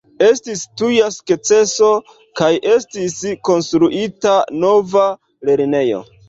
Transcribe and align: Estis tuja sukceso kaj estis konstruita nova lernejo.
Estis 0.25 0.61
tuja 0.81 1.09
sukceso 1.15 1.89
kaj 2.41 2.49
estis 2.77 3.19
konstruita 3.51 4.35
nova 4.65 5.05
lernejo. 5.53 6.03